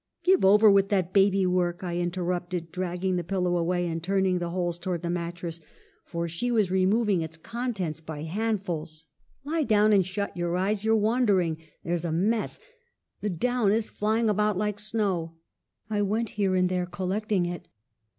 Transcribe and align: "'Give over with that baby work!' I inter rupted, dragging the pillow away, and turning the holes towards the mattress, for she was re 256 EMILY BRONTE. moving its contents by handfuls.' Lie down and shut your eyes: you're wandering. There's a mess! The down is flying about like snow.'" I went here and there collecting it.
"'Give 0.23 0.43
over 0.43 0.67
with 0.71 0.89
that 0.89 1.13
baby 1.13 1.45
work!' 1.45 1.83
I 1.83 1.91
inter 1.93 2.23
rupted, 2.23 2.71
dragging 2.71 3.17
the 3.17 3.23
pillow 3.23 3.55
away, 3.55 3.85
and 3.87 4.01
turning 4.01 4.39
the 4.39 4.49
holes 4.49 4.79
towards 4.79 5.03
the 5.03 5.11
mattress, 5.11 5.61
for 6.05 6.27
she 6.27 6.49
was 6.49 6.71
re 6.71 6.85
256 6.85 6.87
EMILY 6.87 6.93
BRONTE. 6.95 6.99
moving 6.99 7.21
its 7.21 7.37
contents 7.37 7.99
by 7.99 8.23
handfuls.' 8.23 9.05
Lie 9.45 9.63
down 9.65 9.93
and 9.93 10.03
shut 10.03 10.35
your 10.35 10.57
eyes: 10.57 10.83
you're 10.83 10.97
wandering. 10.97 11.59
There's 11.83 12.03
a 12.03 12.11
mess! 12.11 12.59
The 13.21 13.29
down 13.29 13.71
is 13.71 13.89
flying 13.89 14.27
about 14.27 14.57
like 14.57 14.79
snow.'" 14.79 15.35
I 15.91 16.01
went 16.01 16.29
here 16.29 16.55
and 16.55 16.67
there 16.67 16.87
collecting 16.87 17.45
it. 17.45 17.67